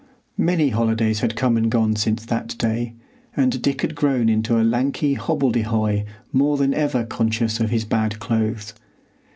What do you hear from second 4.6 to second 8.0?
lanky hobbledehoy more than ever conscious of his